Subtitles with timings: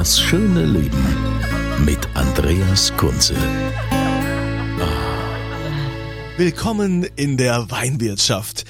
[0.00, 3.34] Das schöne Leben mit Andreas Kunze.
[6.38, 8.64] Willkommen in der Weinwirtschaft.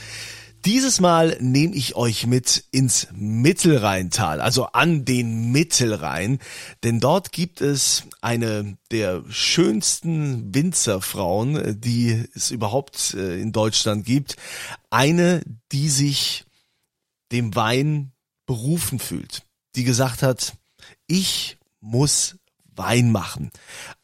[0.65, 6.41] Dieses Mal nehme ich euch mit ins Mittelrheintal, also an den Mittelrhein,
[6.83, 14.35] denn dort gibt es eine der schönsten Winzerfrauen, die es überhaupt äh, in Deutschland gibt.
[14.91, 16.45] Eine, die sich
[17.31, 18.11] dem Wein
[18.47, 19.45] berufen fühlt,
[19.77, 20.55] die gesagt hat,
[21.11, 22.37] ich muss
[22.77, 23.51] Wein machen.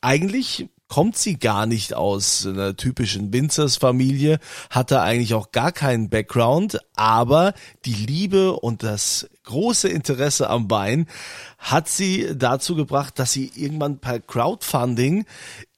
[0.01, 4.39] Eigentlich kommt sie gar nicht aus einer typischen Winzersfamilie,
[4.71, 7.55] hatte eigentlich auch gar keinen Background, aber
[7.85, 11.07] die Liebe und das große Interesse am Wein
[11.59, 15.25] hat sie dazu gebracht, dass sie irgendwann per Crowdfunding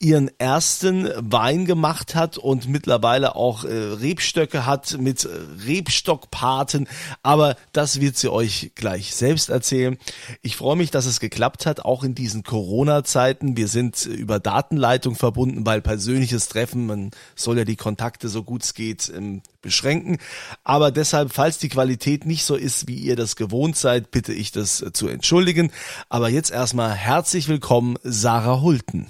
[0.01, 5.29] ihren ersten Wein gemacht hat und mittlerweile auch äh, Rebstöcke hat mit äh,
[5.67, 6.87] Rebstockpaten.
[7.23, 9.99] Aber das wird sie euch gleich selbst erzählen.
[10.41, 13.57] Ich freue mich, dass es geklappt hat, auch in diesen Corona-Zeiten.
[13.57, 18.63] Wir sind über Datenleitung verbunden, weil persönliches Treffen, man soll ja die Kontakte so gut
[18.63, 20.19] es geht ähm, beschränken.
[20.63, 24.53] Aber deshalb, falls die Qualität nicht so ist, wie ihr das gewohnt seid, bitte ich
[24.53, 25.73] das äh, zu entschuldigen.
[26.09, 29.07] Aber jetzt erstmal herzlich willkommen, Sarah Hulten.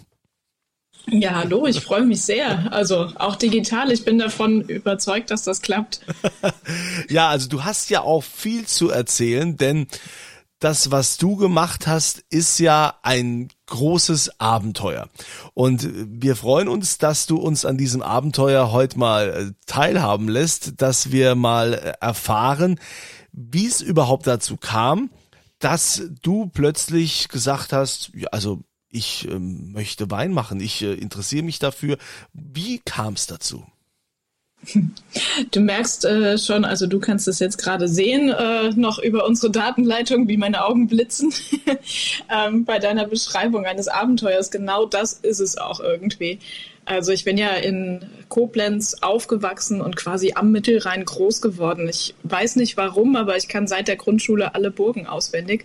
[1.11, 2.73] Ja, hallo, ich freue mich sehr.
[2.73, 6.01] Also auch digital, ich bin davon überzeugt, dass das klappt.
[7.09, 9.87] ja, also du hast ja auch viel zu erzählen, denn
[10.59, 15.09] das, was du gemacht hast, ist ja ein großes Abenteuer.
[15.55, 20.83] Und wir freuen uns, dass du uns an diesem Abenteuer heute mal äh, teilhaben lässt,
[20.83, 22.81] dass wir mal äh, erfahren,
[23.33, 25.11] wie es überhaupt dazu kam,
[25.59, 28.61] dass du plötzlich gesagt hast, ja, also
[28.91, 31.99] ich ähm, möchte Wein machen, ich äh, interessiere mich dafür.
[32.33, 33.65] Wie kam es dazu?
[35.53, 39.53] Du merkst äh, schon, also du kannst es jetzt gerade sehen, äh, noch über unsere
[39.53, 41.33] Datenleitung, wie meine Augen blitzen
[42.29, 44.51] ähm, bei deiner Beschreibung eines Abenteuers.
[44.51, 46.41] Genau das ist es auch irgendwie.
[46.89, 48.01] Also ich bin ja in
[48.31, 51.87] Koblenz aufgewachsen und quasi am Mittelrhein groß geworden.
[51.87, 55.65] Ich weiß nicht warum, aber ich kann seit der Grundschule alle Burgen auswendig.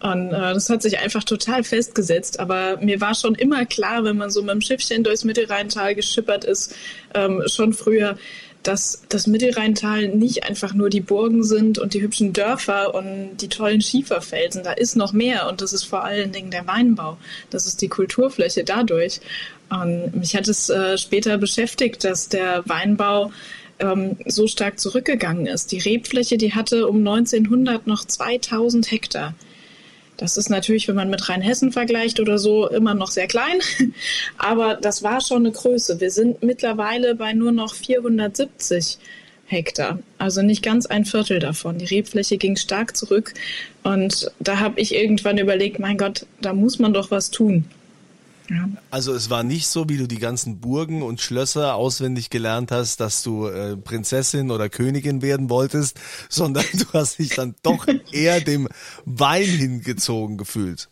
[0.00, 2.40] Und äh, das hat sich einfach total festgesetzt.
[2.40, 6.44] Aber mir war schon immer klar, wenn man so mit dem Schiffchen durchs Mittelrheintal geschippert
[6.44, 6.74] ist,
[7.14, 8.18] ähm, schon früher,
[8.64, 13.48] dass das Mittelrheintal nicht einfach nur die Burgen sind und die hübschen Dörfer und die
[13.48, 14.64] tollen Schieferfelsen.
[14.64, 17.18] Da ist noch mehr und das ist vor allen Dingen der Weinbau.
[17.50, 19.20] Das ist die Kulturfläche dadurch.
[19.70, 23.32] Und mich hat es äh, später beschäftigt, dass der Weinbau
[23.78, 25.72] ähm, so stark zurückgegangen ist.
[25.72, 29.34] Die Rebfläche, die hatte um 1900 noch 2000 Hektar.
[30.16, 33.58] Das ist natürlich, wenn man mit Rheinhessen vergleicht oder so, immer noch sehr klein.
[34.38, 36.00] Aber das war schon eine Größe.
[36.00, 38.98] Wir sind mittlerweile bei nur noch 470
[39.46, 39.98] Hektar.
[40.18, 41.78] Also nicht ganz ein Viertel davon.
[41.78, 43.34] Die Rebfläche ging stark zurück.
[43.82, 47.64] Und da habe ich irgendwann überlegt, mein Gott, da muss man doch was tun.
[48.50, 48.68] Ja.
[48.90, 53.00] Also es war nicht so, wie du die ganzen Burgen und Schlösser auswendig gelernt hast,
[53.00, 58.40] dass du äh, Prinzessin oder Königin werden wolltest, sondern du hast dich dann doch eher
[58.40, 58.68] dem
[59.04, 60.88] Wein hingezogen gefühlt.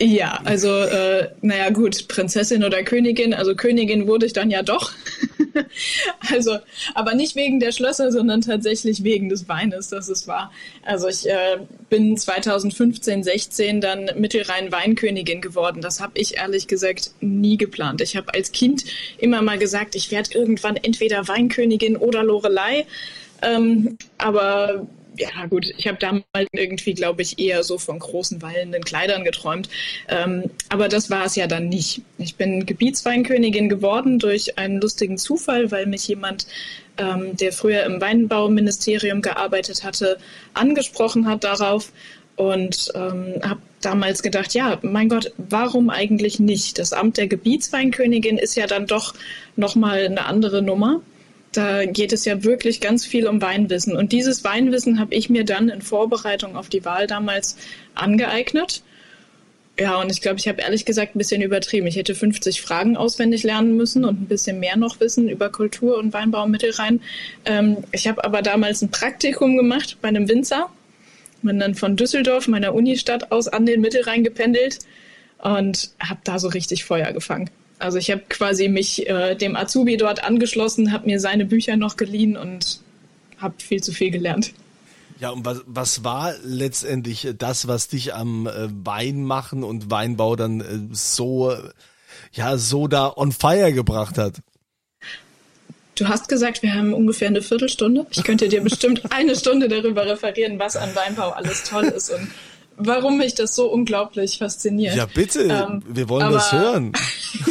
[0.00, 4.92] Ja, also äh, naja gut, Prinzessin oder Königin, also Königin wurde ich dann ja doch.
[6.32, 6.58] also,
[6.94, 10.52] aber nicht wegen der Schlösser, sondern tatsächlich wegen des Weines, das es war.
[10.82, 11.58] Also ich äh,
[11.88, 15.80] bin 2015, 16 dann Mittelrhein-Weinkönigin geworden.
[15.80, 18.00] Das habe ich ehrlich gesagt nie geplant.
[18.00, 18.84] Ich habe als Kind
[19.18, 22.86] immer mal gesagt, ich werde irgendwann entweder Weinkönigin oder Lorelei.
[23.42, 24.86] Ähm, aber
[25.18, 29.68] ja gut, ich habe damals irgendwie, glaube ich, eher so von großen wallenden Kleidern geträumt.
[30.08, 32.02] Ähm, aber das war es ja dann nicht.
[32.18, 36.46] Ich bin Gebietsweinkönigin geworden durch einen lustigen Zufall, weil mich jemand,
[36.98, 40.18] ähm, der früher im Weinbauministerium gearbeitet hatte,
[40.54, 41.92] angesprochen hat darauf
[42.36, 46.78] und ähm, habe damals gedacht, ja, mein Gott, warum eigentlich nicht?
[46.78, 49.14] Das Amt der Gebietsweinkönigin ist ja dann doch
[49.56, 51.00] nochmal eine andere Nummer
[51.56, 53.96] da geht es ja wirklich ganz viel um Weinwissen.
[53.96, 57.56] Und dieses Weinwissen habe ich mir dann in Vorbereitung auf die Wahl damals
[57.94, 58.82] angeeignet.
[59.78, 61.86] Ja, und ich glaube, ich habe ehrlich gesagt ein bisschen übertrieben.
[61.86, 65.98] Ich hätte 50 Fragen auswendig lernen müssen und ein bisschen mehr noch wissen über Kultur
[65.98, 67.00] und Weinbau im Mittelrhein.
[67.44, 70.70] Ähm, ich habe aber damals ein Praktikum gemacht bei einem Winzer.
[71.42, 74.78] Bin dann von Düsseldorf, meiner Unistadt, aus an den Mittelrhein gependelt
[75.38, 77.50] und habe da so richtig Feuer gefangen.
[77.78, 81.96] Also ich habe quasi mich äh, dem Azubi dort angeschlossen, habe mir seine Bücher noch
[81.96, 82.80] geliehen und
[83.38, 84.52] habe viel zu viel gelernt.
[85.18, 90.60] Ja, und was, was war letztendlich das, was dich am äh, Weinmachen und Weinbau dann
[90.60, 91.54] äh, so,
[92.32, 94.40] ja, so da on fire gebracht hat?
[95.94, 98.06] Du hast gesagt, wir haben ungefähr eine Viertelstunde.
[98.10, 102.28] Ich könnte dir bestimmt eine Stunde darüber referieren, was an Weinbau alles toll ist und
[102.76, 104.96] warum mich das so unglaublich fasziniert.
[104.96, 106.92] Ja, bitte, ähm, wir wollen das hören.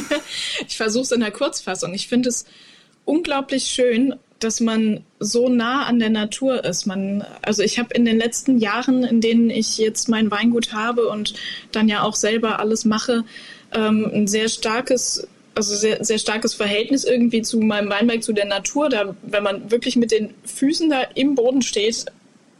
[0.68, 1.94] ich versuche es in der Kurzfassung.
[1.94, 2.45] Ich finde es
[3.06, 6.86] unglaublich schön, dass man so nah an der Natur ist.
[6.86, 11.07] Man, also ich habe in den letzten Jahren, in denen ich jetzt mein Weingut habe
[11.07, 11.33] und
[11.71, 13.24] dann ja auch selber alles mache,
[13.74, 18.45] ähm, ein sehr starkes also sehr, sehr starkes Verhältnis irgendwie zu meinem Weinberg, zu der
[18.45, 18.89] Natur.
[18.89, 22.07] Da, wenn man wirklich mit den Füßen da im Boden steht,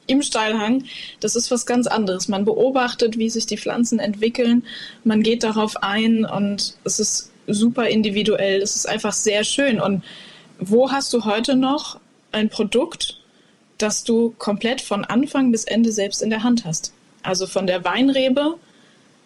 [0.07, 0.84] im Steilhang,
[1.19, 2.28] das ist was ganz anderes.
[2.28, 4.63] Man beobachtet, wie sich die Pflanzen entwickeln,
[5.04, 8.62] man geht darauf ein und es ist super individuell.
[8.62, 10.04] Es ist einfach sehr schön und
[10.60, 12.00] wo hast du heute noch
[12.31, 13.19] ein Produkt,
[13.78, 16.94] das du komplett von Anfang bis Ende selbst in der Hand hast?
[17.24, 18.56] Also von der Weinrebe,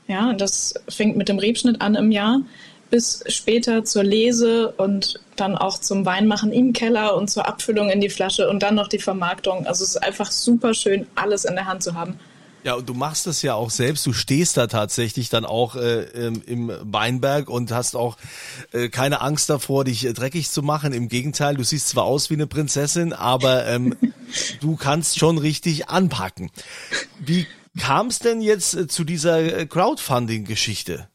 [0.08, 2.42] ja, das fängt mit dem Rebschnitt an im Jahr,
[2.90, 8.02] bis später zur Lese und dann auch zum Weinmachen im Keller und zur Abfüllung in
[8.02, 9.68] die Flasche und dann noch die Vermarktung.
[9.68, 12.20] Also es ist einfach super schön, alles in der Hand zu haben.
[12.64, 14.06] Ja, und du machst das ja auch selbst.
[14.06, 16.04] Du stehst da tatsächlich dann auch äh,
[16.46, 18.18] im Weinberg und hast auch
[18.74, 20.92] äh, keine Angst davor, dich äh, dreckig zu machen.
[20.92, 23.96] Im Gegenteil, du siehst zwar aus wie eine Prinzessin, aber ähm,
[24.60, 26.52] du kannst schon richtig anpacken.
[27.20, 27.48] Wie
[27.80, 31.08] kam es denn jetzt äh, zu dieser äh, Crowdfunding-Geschichte?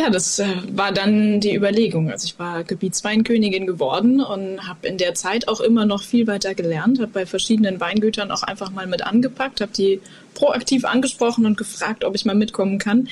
[0.00, 2.10] Ja, das äh, war dann die Überlegung.
[2.10, 6.54] Also ich war Gebietsweinkönigin geworden und habe in der Zeit auch immer noch viel weiter
[6.54, 10.00] gelernt, habe bei verschiedenen Weingütern auch einfach mal mit angepackt, habe die
[10.32, 13.08] proaktiv angesprochen und gefragt, ob ich mal mitkommen kann.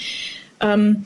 [0.60, 1.04] Ähm,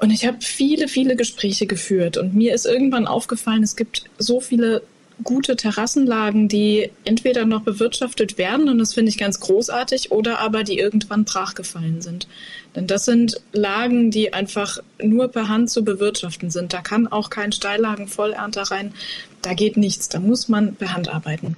[0.00, 4.40] und ich habe viele, viele Gespräche geführt und mir ist irgendwann aufgefallen, es gibt so
[4.40, 4.82] viele
[5.24, 10.62] gute Terrassenlagen, die entweder noch bewirtschaftet werden, und das finde ich ganz großartig, oder aber
[10.62, 12.28] die irgendwann brachgefallen sind.
[12.74, 16.74] Denn das sind Lagen, die einfach nur per Hand zu bewirtschaften sind.
[16.74, 18.92] Da kann auch kein Steillagenvollernter rein.
[19.40, 20.10] Da geht nichts.
[20.10, 21.56] Da muss man per Hand arbeiten.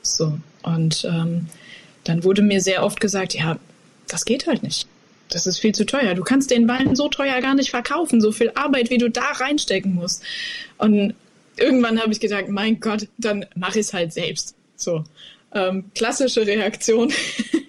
[0.00, 0.38] So.
[0.62, 1.46] Und ähm,
[2.04, 3.58] dann wurde mir sehr oft gesagt, ja,
[4.08, 4.86] das geht halt nicht.
[5.28, 6.14] Das ist viel zu teuer.
[6.14, 9.32] Du kannst den Wein so teuer gar nicht verkaufen, so viel Arbeit, wie du da
[9.32, 10.22] reinstecken musst.
[10.78, 11.14] Und
[11.58, 14.54] irgendwann habe ich gedacht, mein Gott, dann mache ich es halt selbst.
[14.76, 15.04] So.
[15.54, 17.12] Ähm, klassische Reaktion.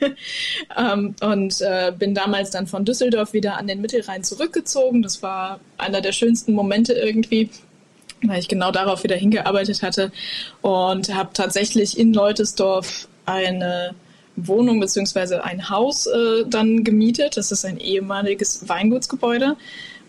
[0.78, 5.02] ähm, und äh, bin damals dann von Düsseldorf wieder an den Mittelrhein zurückgezogen.
[5.02, 7.50] Das war einer der schönsten Momente irgendwie,
[8.24, 10.12] weil ich genau darauf wieder hingearbeitet hatte
[10.62, 13.94] und habe tatsächlich in Leutesdorf eine
[14.36, 17.38] Wohnung beziehungsweise ein Haus äh, dann gemietet.
[17.38, 19.56] Das ist ein ehemaliges Weingutsgebäude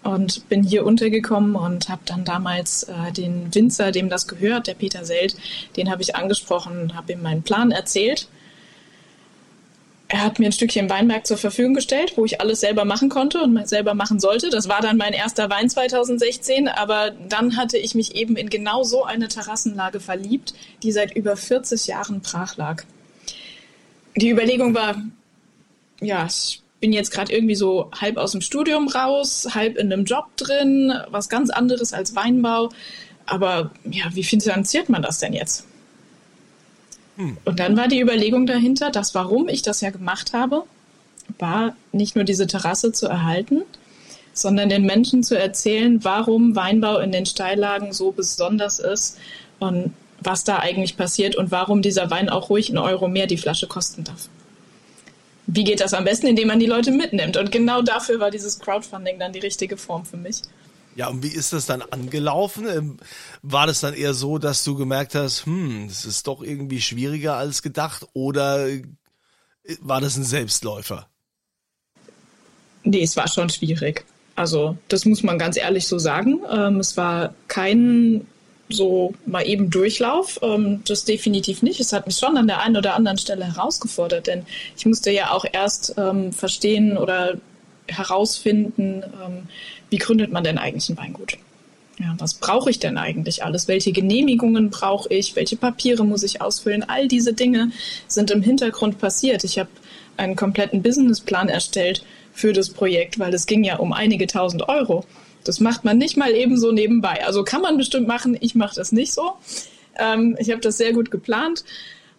[0.03, 4.75] und bin hier untergekommen und habe dann damals äh, den Winzer, dem das gehört, der
[4.75, 5.37] Peter Selt,
[5.77, 8.29] den habe ich angesprochen, habe ihm meinen Plan erzählt.
[10.11, 13.43] Er hat mir ein Stückchen Weinberg zur Verfügung gestellt, wo ich alles selber machen konnte
[13.43, 14.49] und selber machen sollte.
[14.49, 18.85] Das war dann mein erster Wein 2016, aber dann hatte ich mich eben in genau
[18.85, 22.85] so eine Terrassenlage verliebt, die seit über 40 Jahren brach lag.
[24.17, 24.97] Die Überlegung war,
[26.01, 26.27] ja,
[26.81, 30.93] bin jetzt gerade irgendwie so halb aus dem Studium raus, halb in einem Job drin,
[31.11, 32.71] was ganz anderes als Weinbau.
[33.27, 35.67] Aber ja, wie finanziert man das denn jetzt?
[37.17, 37.37] Hm.
[37.45, 40.65] Und dann war die Überlegung dahinter, dass warum ich das ja gemacht habe,
[41.39, 43.63] war nicht nur diese Terrasse zu erhalten,
[44.33, 49.19] sondern den Menschen zu erzählen, warum Weinbau in den Steillagen so besonders ist
[49.59, 53.37] und was da eigentlich passiert und warum dieser Wein auch ruhig einen Euro mehr die
[53.37, 54.29] Flasche kosten darf
[55.49, 57.39] wie geht das am besten, indem man die Leute mitnimmt?
[57.39, 60.43] Und genau dafür war dieses Crowdfunding dann die richtige Form für mich.
[60.95, 62.67] Ja, und wie ist das dann angelaufen?
[62.69, 62.97] Ähm,
[63.41, 67.37] war das dann eher so, dass du gemerkt hast, hm, das ist doch irgendwie schwieriger
[67.37, 68.83] als gedacht oder äh,
[69.81, 71.09] war das ein Selbstläufer?
[72.85, 74.05] Nee, es war schon schwierig.
[74.35, 76.41] Also, das muss man ganz ehrlich so sagen.
[76.51, 78.27] Ähm, es war kein
[78.69, 80.39] so mal eben Durchlauf.
[80.43, 81.81] Ähm, das definitiv nicht.
[81.81, 84.47] Es hat mich schon an der einen oder anderen Stelle herausgefordert, denn
[84.77, 87.39] ich musste ja auch erst ähm, verstehen oder
[87.87, 89.49] herausfinden, ähm,
[89.91, 91.39] wie gründet man denn eigentlich ein Weingut?
[91.99, 93.67] Ja, was brauche ich denn eigentlich alles?
[93.67, 95.35] Welche Genehmigungen brauche ich?
[95.35, 96.85] Welche Papiere muss ich ausfüllen?
[96.89, 97.73] All diese Dinge
[98.07, 99.43] sind im Hintergrund passiert.
[99.43, 99.71] Ich habe
[100.17, 105.05] einen kompletten Businessplan erstellt für das Projekt, weil es ging ja um einige tausend Euro.
[105.49, 107.25] Das macht man nicht mal eben so nebenbei.
[107.25, 109.33] Also kann man bestimmt machen, ich mache das nicht so.
[109.99, 111.65] Ähm, ich habe das sehr gut geplant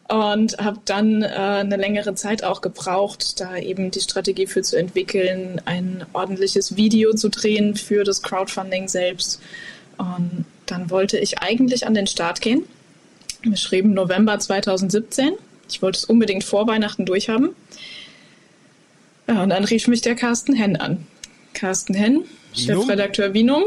[0.08, 4.80] und habe dann äh, eine längere Zeit auch gebraucht, da eben die Strategie für zu
[4.80, 9.40] entwickeln, ein ordentliches Video zu drehen für das Crowdfunding selbst.
[10.00, 12.64] Und dann wollte ich eigentlich an den Start gehen.
[13.44, 15.34] Wir schrieben November 2017.
[15.70, 17.50] Ich wollte es unbedingt vor Weihnachten durchhaben.
[19.28, 21.06] Und dann rief mich der Carsten Henn an.
[21.54, 22.24] Carsten Henn?
[22.54, 23.66] Chefredakteur Vinum,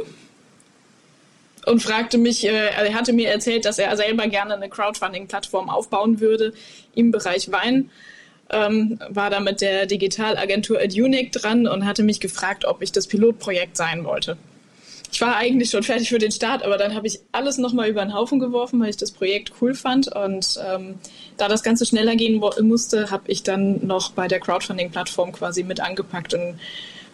[1.66, 6.20] und fragte mich, äh, er hatte mir erzählt, dass er selber gerne eine Crowdfunding-Plattform aufbauen
[6.20, 6.52] würde
[6.94, 7.90] im Bereich Wein.
[8.50, 13.06] Ähm, war da mit der Digitalagentur Adunic dran und hatte mich gefragt, ob ich das
[13.06, 14.36] Pilotprojekt sein wollte.
[15.10, 18.02] Ich war eigentlich schon fertig für den Start, aber dann habe ich alles nochmal über
[18.02, 20.08] den Haufen geworfen, weil ich das Projekt cool fand.
[20.08, 20.94] Und ähm,
[21.36, 25.80] da das Ganze schneller gehen musste, habe ich dann noch bei der Crowdfunding-Plattform quasi mit
[25.80, 26.58] angepackt und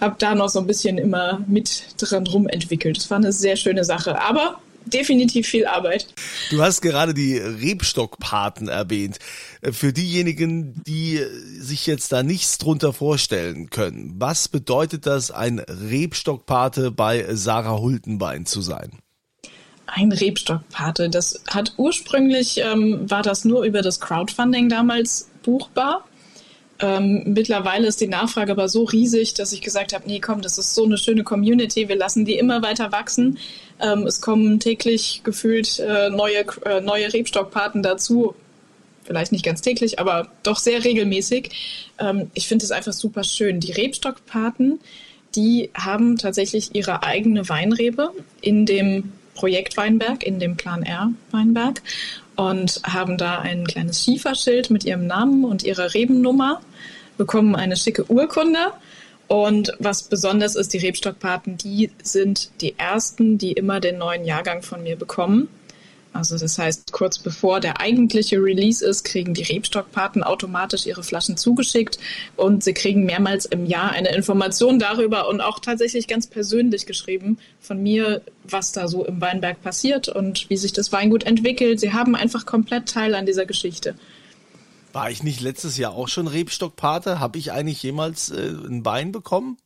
[0.01, 2.97] habe da noch so ein bisschen immer mit dran rum entwickelt.
[2.97, 4.21] Das war eine sehr schöne Sache.
[4.21, 6.09] Aber definitiv viel Arbeit.
[6.51, 9.19] Du hast gerade die Rebstockpaten erwähnt.
[9.63, 11.21] Für diejenigen, die
[11.59, 18.47] sich jetzt da nichts drunter vorstellen können, was bedeutet das, ein Rebstockpate bei Sarah Hultenbein
[18.47, 18.99] zu sein?
[19.87, 21.09] Ein Rebstockpate.
[21.09, 26.05] Das hat ursprünglich, ähm, war das nur über das Crowdfunding damals buchbar.
[26.81, 30.59] Ähm, mittlerweile ist die Nachfrage aber so riesig, dass ich gesagt habe, nee, komm, das
[30.59, 33.39] ist so eine schöne Community, wir lassen die immer weiter wachsen.
[33.81, 38.35] Ähm, es kommen täglich gefühlt äh, neue, äh, neue Rebstockpaten dazu.
[39.05, 41.51] Vielleicht nicht ganz täglich, aber doch sehr regelmäßig.
[41.99, 43.59] Ähm, ich finde es einfach super schön.
[43.59, 44.79] Die Rebstockpaten,
[45.35, 51.83] die haben tatsächlich ihre eigene Weinrebe in dem Projekt Weinberg, in dem Plan R Weinberg
[52.39, 56.61] und haben da ein kleines Schieferschild mit ihrem Namen und ihrer Rebennummer,
[57.17, 58.73] bekommen eine schicke Urkunde.
[59.27, 64.63] Und was besonders ist, die Rebstockpaten, die sind die ersten, die immer den neuen Jahrgang
[64.63, 65.49] von mir bekommen.
[66.19, 71.37] Also das heißt, kurz bevor der eigentliche Release ist, kriegen die Rebstockpaten automatisch ihre Flaschen
[71.37, 72.01] zugeschickt
[72.35, 77.39] und sie kriegen mehrmals im Jahr eine Information darüber und auch tatsächlich ganz persönlich geschrieben
[77.61, 81.79] von mir, was da so im Weinberg passiert und wie sich das Weingut entwickelt.
[81.79, 83.95] Sie haben einfach komplett Teil an dieser Geschichte.
[84.93, 87.21] War ich nicht letztes Jahr auch schon Rebstockpate?
[87.21, 89.57] Habe ich eigentlich jemals äh, ein Wein bekommen?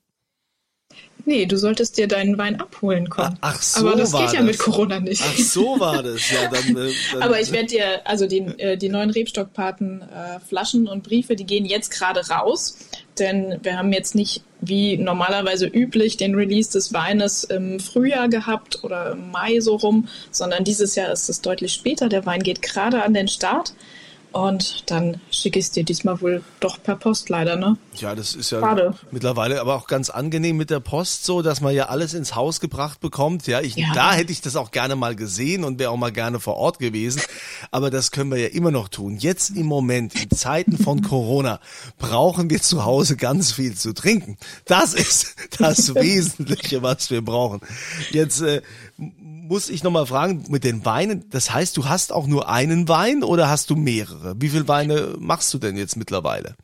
[1.25, 3.39] Nee, du solltest dir deinen Wein abholen kommen.
[3.41, 4.45] Ach, ach so Aber das geht ja das.
[4.45, 5.23] mit Corona nicht.
[5.25, 6.31] Ach so war das.
[6.31, 10.41] Ja, dann, äh, dann, Aber ich werde dir, also die, äh, die neuen Rebstockpaten äh,
[10.41, 12.79] Flaschen und Briefe, die gehen jetzt gerade raus.
[13.19, 18.83] Denn wir haben jetzt nicht wie normalerweise üblich den Release des Weines im Frühjahr gehabt
[18.85, 22.09] oder im Mai so rum, sondern dieses Jahr ist es deutlich später.
[22.09, 23.75] Der Wein geht gerade an den Start.
[24.33, 27.77] Und dann schicke ich es dir diesmal wohl doch per Post leider, ne?
[27.97, 28.95] Ja, das ist ja Schade.
[29.11, 32.59] mittlerweile aber auch ganz angenehm mit der Post so, dass man ja alles ins Haus
[32.61, 33.47] gebracht bekommt.
[33.47, 33.93] Ja, ich, Ja.
[33.95, 36.79] da hätte ich das auch gerne mal gesehen und wäre auch mal gerne vor Ort
[36.79, 37.21] gewesen.
[37.71, 39.17] Aber das können wir ja immer noch tun.
[39.19, 41.61] Jetzt im Moment, in Zeiten von Corona,
[41.99, 44.39] brauchen wir zu Hause ganz viel zu trinken.
[44.65, 47.61] Das ist das Wesentliche, was wir brauchen.
[48.11, 48.63] Jetzt äh,
[49.53, 53.23] muss ich nochmal fragen, mit den Weinen, das heißt, du hast auch nur einen Wein
[53.23, 54.35] oder hast du mehrere?
[54.39, 56.55] Wie viele Weine machst du denn jetzt mittlerweile?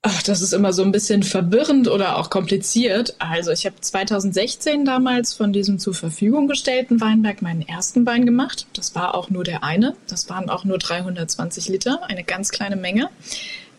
[0.00, 3.16] Ach, das ist immer so ein bisschen verwirrend oder auch kompliziert.
[3.18, 8.66] Also ich habe 2016 damals von diesem zur Verfügung gestellten Weinberg meinen ersten Wein gemacht.
[8.72, 9.94] Das war auch nur der eine.
[10.06, 13.10] Das waren auch nur 320 Liter, eine ganz kleine Menge.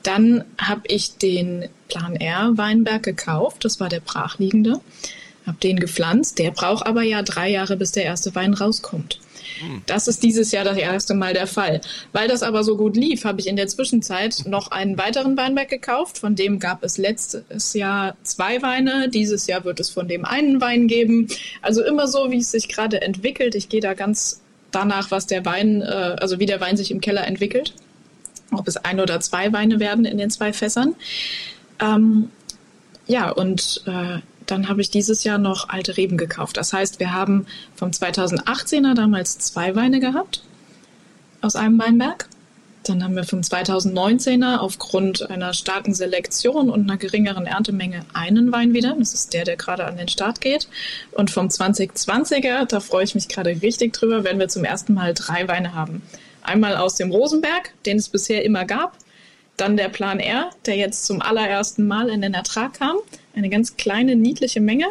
[0.04, 3.66] Dann habe ich den Plan R Weinberg gekauft.
[3.66, 4.80] Das war der brachliegende.
[5.50, 6.38] Habe den gepflanzt.
[6.38, 9.20] Der braucht aber ja drei Jahre, bis der erste Wein rauskommt.
[9.88, 11.82] Das ist dieses Jahr das erste Mal der Fall.
[12.12, 15.70] Weil das aber so gut lief, habe ich in der Zwischenzeit noch einen weiteren Weinberg
[15.70, 16.20] gekauft.
[16.20, 19.10] Von dem gab es letztes Jahr zwei Weine.
[19.10, 21.28] Dieses Jahr wird es von dem einen Wein geben.
[21.64, 23.56] Also immer so, wie es sich gerade entwickelt.
[23.56, 27.02] Ich gehe da ganz danach, was der Wein, äh, also wie der Wein sich im
[27.02, 27.74] Keller entwickelt.
[28.52, 30.96] Ob es ein oder zwei Weine werden in den zwei Fässern.
[31.82, 32.30] Ähm,
[33.08, 36.58] ja, und äh, dann habe ich dieses Jahr noch alte Reben gekauft.
[36.58, 40.44] Das heißt, wir haben vom 2018er damals zwei Weine gehabt
[41.42, 42.28] aus einem Weinberg.
[42.84, 48.74] Dann haben wir vom 2019er aufgrund einer starken Selektion und einer geringeren Erntemenge einen Wein
[48.74, 48.96] wieder.
[48.98, 50.68] Das ist der, der gerade an den Start geht.
[51.12, 55.14] Und vom 2020er, da freue ich mich gerade richtig drüber, werden wir zum ersten Mal
[55.14, 56.02] drei Weine haben.
[56.42, 58.98] Einmal aus dem Rosenberg, den es bisher immer gab.
[59.58, 62.96] Dann der Plan R, der jetzt zum allerersten Mal in den Ertrag kam.
[63.40, 64.88] Eine ganz kleine, niedliche Menge.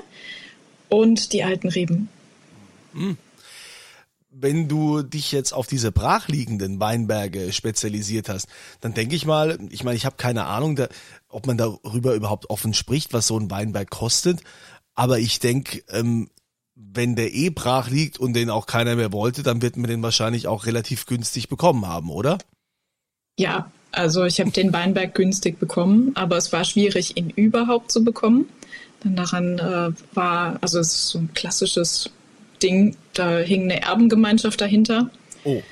[0.88, 2.08] Und die alten Reben.
[4.30, 8.46] wenn du dich jetzt auf diese brachliegenden Weinberge spezialisiert hast,
[8.80, 10.88] dann denke ich mal, ich meine, ich habe keine Ahnung, da,
[11.28, 14.40] ob man darüber überhaupt offen spricht, was so ein Weinberg kostet.
[14.94, 16.30] Aber ich denke, ähm,
[16.74, 20.02] wenn der eh brach liegt und den auch keiner mehr wollte, dann wird man den
[20.02, 22.38] wahrscheinlich auch relativ günstig bekommen haben, oder?
[23.38, 28.04] Ja, also ich habe den Weinberg günstig bekommen, aber es war schwierig, ihn überhaupt zu
[28.04, 28.48] bekommen.
[29.04, 32.10] Denn daran äh, war, also es ist so ein klassisches
[32.62, 35.10] Ding, da hing eine Erbengemeinschaft dahinter.
[35.44, 35.62] Oh.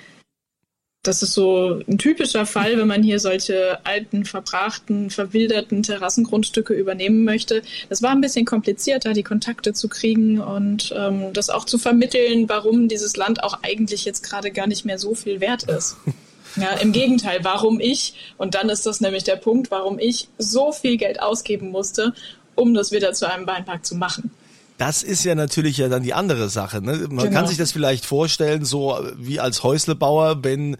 [1.02, 7.24] Das ist so ein typischer Fall, wenn man hier solche alten, verbrachten, verwilderten Terrassengrundstücke übernehmen
[7.24, 7.62] möchte.
[7.88, 12.48] Das war ein bisschen komplizierter, die Kontakte zu kriegen und ähm, das auch zu vermitteln,
[12.48, 15.96] warum dieses Land auch eigentlich jetzt gerade gar nicht mehr so viel wert ist.
[16.56, 20.72] Ja, im Gegenteil, warum ich, und dann ist das nämlich der Punkt, warum ich so
[20.72, 22.14] viel Geld ausgeben musste,
[22.54, 24.30] um das wieder zu einem Weinpark zu machen.
[24.78, 26.82] Das ist ja natürlich ja dann die andere Sache.
[26.82, 27.06] Ne?
[27.08, 27.30] Man genau.
[27.30, 30.76] kann sich das vielleicht vorstellen, so wie als Häuslebauer, wenn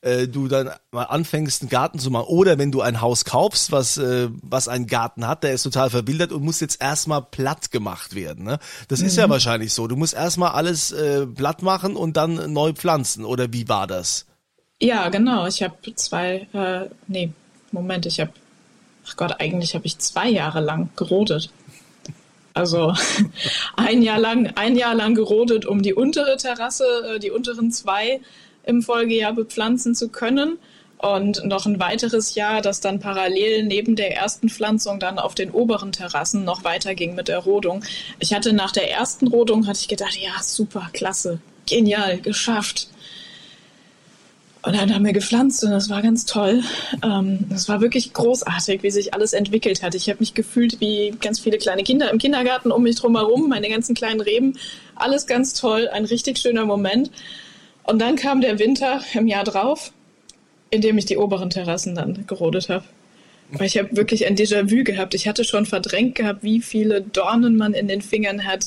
[0.00, 2.26] äh, du dann mal anfängst, einen Garten zu machen.
[2.26, 5.90] Oder wenn du ein Haus kaufst, was, äh, was einen Garten hat, der ist total
[5.90, 8.44] verwildert und muss jetzt erstmal platt gemacht werden.
[8.44, 8.58] Ne?
[8.88, 9.06] Das mhm.
[9.06, 9.32] ist ja mhm.
[9.32, 9.86] wahrscheinlich so.
[9.88, 13.24] Du musst erstmal alles äh, platt machen und dann neu pflanzen.
[13.24, 14.26] Oder wie war das?
[14.80, 15.46] Ja, genau.
[15.46, 17.30] Ich habe zwei, äh, nee,
[17.72, 18.30] Moment, ich habe,
[19.06, 21.50] ach Gott, eigentlich habe ich zwei Jahre lang gerodet.
[22.54, 22.94] Also
[23.76, 28.20] ein Jahr lang, ein Jahr lang gerodet, um die untere Terrasse, äh, die unteren zwei
[28.64, 30.58] im Folgejahr bepflanzen zu können.
[30.98, 35.52] Und noch ein weiteres Jahr, das dann parallel neben der ersten Pflanzung dann auf den
[35.52, 37.84] oberen Terrassen noch weiterging mit der Rodung.
[38.18, 42.88] Ich hatte nach der ersten Rodung, hatte ich gedacht, ja, super, klasse, genial, geschafft.
[44.62, 46.62] Und dann haben wir gepflanzt und das war ganz toll.
[47.04, 49.94] Ähm, das war wirklich großartig, wie sich alles entwickelt hat.
[49.94, 53.48] Ich habe mich gefühlt wie ganz viele kleine Kinder im Kindergarten um mich drum herum,
[53.48, 54.58] meine ganzen kleinen Reben.
[54.96, 57.12] Alles ganz toll, ein richtig schöner Moment.
[57.84, 59.92] Und dann kam der Winter im Jahr drauf,
[60.70, 62.84] in dem ich die oberen Terrassen dann gerodet habe.
[63.52, 65.14] Weil ich habe wirklich ein Déjà-vu gehabt.
[65.14, 68.66] Ich hatte schon verdrängt gehabt, wie viele Dornen man in den Fingern hat,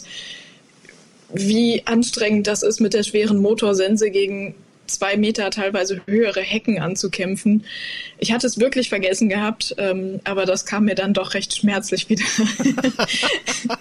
[1.34, 4.56] wie anstrengend das ist, mit der schweren Motorsense gegen
[4.92, 7.66] zwei Meter teilweise höhere Hecken anzukämpfen.
[8.18, 12.10] Ich hatte es wirklich vergessen gehabt, ähm, aber das kam mir dann doch recht schmerzlich
[12.10, 12.24] wieder.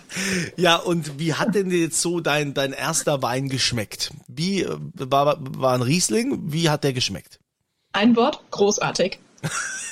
[0.57, 4.11] ja, und wie hat denn jetzt so dein, dein erster Wein geschmeckt?
[4.29, 6.53] Wie äh, war, war ein Riesling?
[6.53, 7.39] Wie hat der geschmeckt?
[7.93, 9.19] Ein Wort, großartig.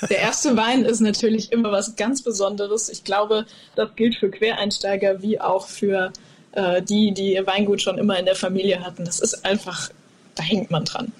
[0.08, 2.88] Der erste Wein ist natürlich immer was ganz Besonderes.
[2.88, 6.12] Ich glaube, das gilt für Quereinsteiger wie auch für
[6.52, 9.04] äh, die, die ihr Weingut schon immer in der Familie hatten.
[9.04, 9.90] Das ist einfach
[10.38, 11.12] da hängt man dran.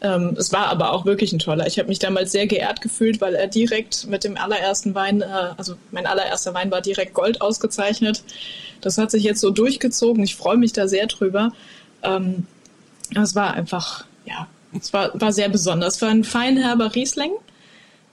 [0.00, 1.66] Ähm, es war aber auch wirklich ein toller.
[1.66, 5.54] Ich habe mich damals sehr geehrt gefühlt, weil er direkt mit dem allerersten Wein, äh,
[5.56, 8.24] also mein allererster Wein war direkt Gold ausgezeichnet.
[8.80, 10.24] Das hat sich jetzt so durchgezogen.
[10.24, 11.52] Ich freue mich da sehr drüber.
[12.02, 12.46] Ähm,
[13.14, 15.96] es war einfach, ja, es war, war sehr besonders.
[15.96, 17.32] Es war ein feinherber Riesling.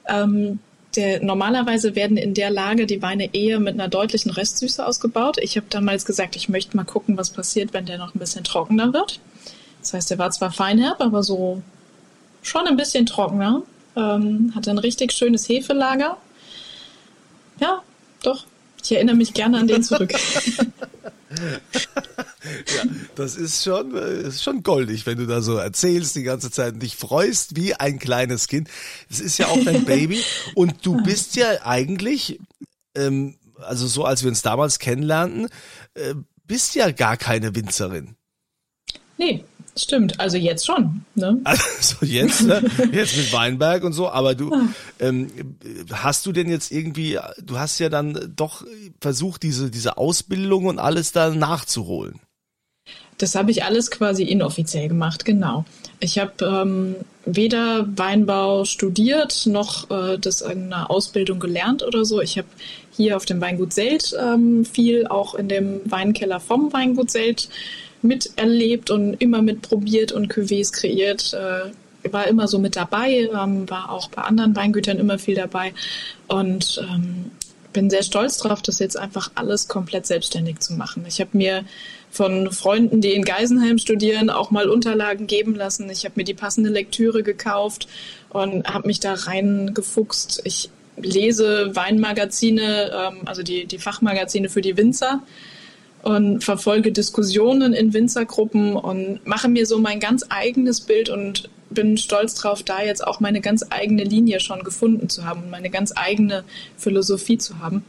[0.07, 0.59] Ähm,
[0.95, 5.37] der, normalerweise werden in der Lage die Weine eher mit einer deutlichen Restsüße ausgebaut.
[5.41, 8.43] Ich habe damals gesagt, ich möchte mal gucken, was passiert, wenn der noch ein bisschen
[8.43, 9.19] trockener wird.
[9.81, 11.61] Das heißt, er war zwar feinherb, aber so
[12.41, 13.63] schon ein bisschen trockener.
[13.95, 16.17] Ähm, hatte ein richtig schönes Hefelager.
[17.59, 17.81] Ja,
[18.23, 18.45] doch.
[18.81, 20.11] Ich erinnere mich gerne an den zurück.
[21.31, 22.83] ja,
[23.15, 26.75] das ist schon, äh, ist schon goldig, wenn du da so erzählst die ganze Zeit
[26.75, 28.69] und dich freust wie ein kleines Kind.
[29.09, 30.23] Es ist ja auch dein Baby
[30.55, 32.39] und du bist ja eigentlich,
[32.95, 35.49] ähm, also so als wir uns damals kennenlernten,
[35.95, 36.15] äh,
[36.45, 38.15] bist ja gar keine Winzerin.
[39.17, 39.43] Nee,
[39.79, 41.05] Stimmt, also jetzt schon.
[41.15, 41.39] Ne?
[41.45, 42.61] Also jetzt, ne?
[42.91, 44.51] jetzt mit Weinberg und so, aber du
[44.99, 45.29] ähm,
[45.91, 48.65] hast du denn jetzt irgendwie, du hast ja dann doch
[48.99, 52.19] versucht, diese, diese Ausbildung und alles da nachzuholen.
[53.17, 55.65] Das habe ich alles quasi inoffiziell gemacht, genau.
[55.99, 62.21] Ich habe ähm, weder Weinbau studiert noch äh, das in einer Ausbildung gelernt oder so.
[62.21, 62.47] Ich habe
[62.95, 67.49] hier auf dem Weingut Selt ähm, viel auch in dem Weinkeller vom Weingut Selt
[68.01, 71.33] miterlebt und immer mitprobiert und Cuvées kreiert.
[71.33, 71.71] Äh,
[72.12, 75.73] war immer so mit dabei, ähm, war auch bei anderen Weingütern immer viel dabei
[76.27, 77.31] und ähm,
[77.73, 81.03] bin sehr stolz drauf, das jetzt einfach alles komplett selbstständig zu machen.
[81.07, 81.65] Ich habe mir
[82.09, 85.89] von Freunden, die in Geisenheim studieren, auch mal Unterlagen geben lassen.
[85.89, 87.88] Ich habe mir die passende Lektüre gekauft
[88.29, 90.41] und habe mich da reingefuchst.
[90.45, 95.21] Ich lese Weinmagazine, ähm, also die, die Fachmagazine für die Winzer
[96.01, 101.97] und verfolge Diskussionen in Winzergruppen und mache mir so mein ganz eigenes Bild und bin
[101.97, 105.69] stolz drauf, da jetzt auch meine ganz eigene Linie schon gefunden zu haben und meine
[105.69, 106.43] ganz eigene
[106.77, 107.83] Philosophie zu haben.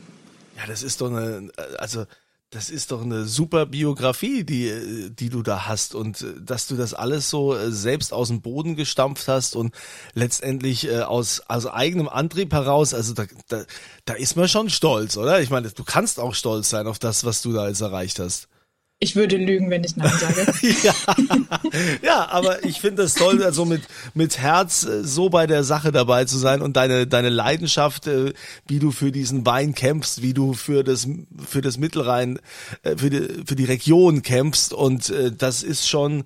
[0.57, 2.05] Ja, das ist doch eine, also
[2.53, 6.75] Das ist doch eine super Biografie, die, die du da hast und äh, dass du
[6.75, 9.73] das alles so äh, selbst aus dem Boden gestampft hast und
[10.15, 13.63] letztendlich äh, aus, aus eigenem Antrieb heraus, also da, da,
[14.05, 15.41] da ist man schon stolz, oder?
[15.41, 18.49] Ich meine, du kannst auch stolz sein auf das, was du da jetzt erreicht hast.
[19.03, 20.53] Ich würde lügen, wenn ich Nein sage.
[20.83, 20.95] ja.
[22.03, 23.81] ja, aber ich finde es toll, also mit,
[24.13, 28.35] mit Herz äh, so bei der Sache dabei zu sein und deine, deine Leidenschaft, äh,
[28.67, 31.09] wie du für diesen Wein kämpfst, wie du für das,
[31.49, 32.41] für das Mittelrhein,
[32.83, 36.25] äh, für die, für die Region kämpfst und das ist schon,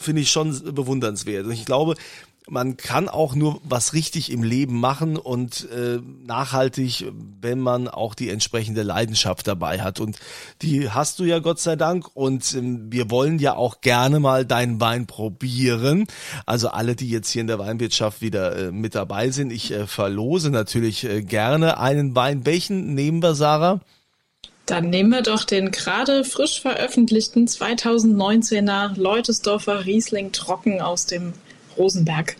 [0.00, 1.46] finde ich schon bewundernswert.
[1.46, 1.94] Und ich glaube,
[2.48, 7.06] man kann auch nur was richtig im Leben machen und äh, nachhaltig,
[7.40, 10.00] wenn man auch die entsprechende Leidenschaft dabei hat.
[10.00, 10.18] Und
[10.62, 12.08] die hast du ja Gott sei Dank.
[12.14, 16.06] Und ähm, wir wollen ja auch gerne mal deinen Wein probieren.
[16.46, 19.86] Also alle, die jetzt hier in der Weinwirtschaft wieder äh, mit dabei sind, ich äh,
[19.86, 22.46] verlose natürlich äh, gerne einen Wein.
[22.46, 23.80] Welchen nehmen wir, Sarah?
[24.66, 31.32] Dann nehmen wir doch den gerade frisch veröffentlichten 2019er Leutesdorfer Riesling Trocken aus dem
[31.78, 32.36] Rosenberg.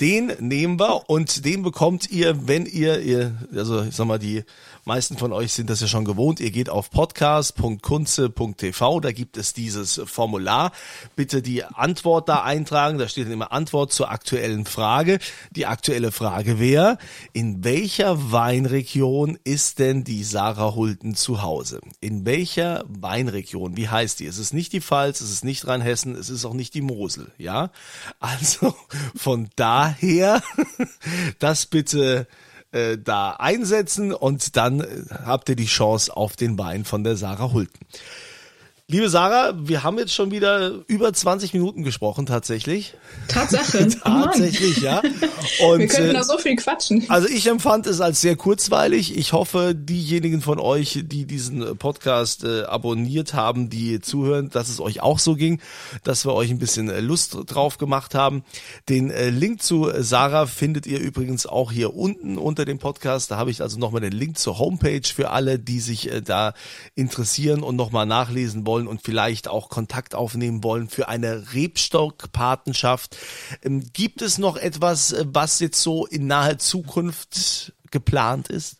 [0.00, 4.44] Den nehmen wir und den bekommt ihr, wenn ihr, ihr also ich sag mal, die
[4.90, 6.40] meisten von euch sind das ja schon gewohnt.
[6.40, 10.72] Ihr geht auf podcast.kunze.tv, da gibt es dieses Formular.
[11.14, 12.98] Bitte die Antwort da eintragen.
[12.98, 15.20] Da steht dann immer Antwort zur aktuellen Frage.
[15.52, 16.98] Die aktuelle Frage wäre,
[17.32, 21.80] in welcher Weinregion ist denn die Sarah Hulten zu Hause?
[22.00, 23.76] In welcher Weinregion?
[23.76, 24.26] Wie heißt die?
[24.26, 27.30] Es ist nicht die Pfalz, es ist nicht Rheinhessen, es ist auch nicht die Mosel,
[27.38, 27.70] ja?
[28.18, 28.74] Also
[29.14, 30.42] von daher
[31.38, 32.26] das bitte
[32.72, 34.86] äh, da einsetzen und dann äh,
[35.24, 37.80] habt ihr die Chance auf den Wein von der Sarah Hulten.
[38.92, 42.94] Liebe Sarah, wir haben jetzt schon wieder über 20 Minuten gesprochen, tatsächlich.
[43.28, 43.86] Tatsache.
[44.02, 45.00] tatsächlich, ja.
[45.64, 47.04] Und, wir könnten noch so viel quatschen.
[47.08, 49.16] Also ich empfand es als sehr kurzweilig.
[49.16, 54.80] Ich hoffe, diejenigen von euch, die diesen Podcast äh, abonniert haben, die zuhören, dass es
[54.80, 55.60] euch auch so ging,
[56.02, 58.42] dass wir euch ein bisschen äh, Lust drauf gemacht haben.
[58.88, 63.30] Den äh, Link zu Sarah findet ihr übrigens auch hier unten unter dem Podcast.
[63.30, 66.54] Da habe ich also nochmal den Link zur Homepage für alle, die sich äh, da
[66.96, 73.16] interessieren und nochmal nachlesen wollen wollen und vielleicht auch Kontakt aufnehmen wollen für eine Rebstock-Patenschaft.
[73.62, 78.76] Ähm, gibt es noch etwas, äh, was jetzt so in naher Zukunft geplant ist?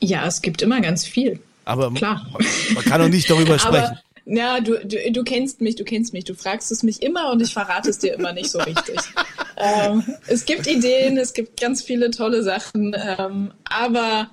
[0.00, 1.40] Ja, es gibt immer ganz viel.
[1.64, 2.26] Aber Klar.
[2.74, 3.98] Man, kann doch nicht darüber sprechen.
[4.24, 6.24] Ja, du, du, du kennst mich, du kennst mich.
[6.24, 8.98] Du fragst es mich immer und ich verrate es dir immer nicht so richtig.
[9.56, 14.30] ähm, es gibt Ideen, es gibt ganz viele tolle Sachen, ähm, aber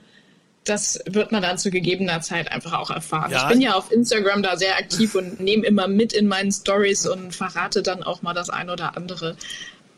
[0.69, 3.31] das wird man dann zu gegebener Zeit einfach auch erfahren.
[3.31, 3.43] Ja.
[3.43, 7.07] Ich bin ja auf Instagram da sehr aktiv und nehme immer mit in meinen Stories
[7.07, 9.35] und verrate dann auch mal das ein oder andere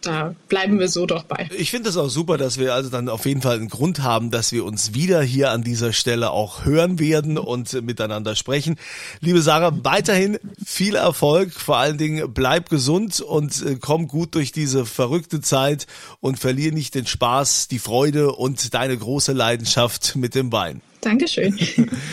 [0.01, 1.49] da bleiben wir so doch bei.
[1.57, 4.31] Ich finde es auch super, dass wir also dann auf jeden Fall einen Grund haben,
[4.31, 8.77] dass wir uns wieder hier an dieser Stelle auch hören werden und miteinander sprechen.
[9.19, 14.51] Liebe Sarah, weiterhin viel Erfolg, vor allen Dingen bleib gesund und äh, komm gut durch
[14.51, 15.87] diese verrückte Zeit
[16.19, 20.81] und verlier nicht den Spaß, die Freude und deine große Leidenschaft mit dem Wein.
[21.01, 21.57] Dankeschön.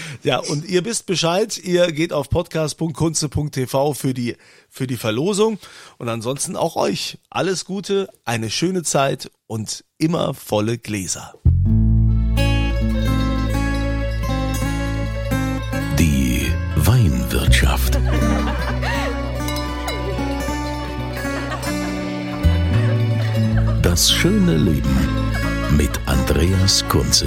[0.23, 4.37] ja, und ihr wisst Bescheid, ihr geht auf podcast.kunze.tv für die,
[4.69, 5.59] für die Verlosung.
[5.99, 11.35] Und ansonsten auch euch alles Gute, eine schöne Zeit und immer volle Gläser.
[15.99, 17.99] Die Weinwirtschaft.
[23.83, 24.97] Das schöne Leben
[25.77, 27.27] mit Andreas Kunze.